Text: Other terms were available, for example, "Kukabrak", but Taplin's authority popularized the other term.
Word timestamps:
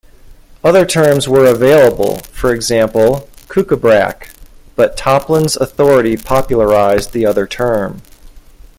Other 0.63 0.83
terms 0.83 1.29
were 1.29 1.45
available, 1.45 2.21
for 2.31 2.51
example, 2.55 3.29
"Kukabrak", 3.49 4.29
but 4.75 4.97
Taplin's 4.97 5.55
authority 5.57 6.17
popularized 6.17 7.11
the 7.13 7.27
other 7.27 7.45
term. 7.45 8.01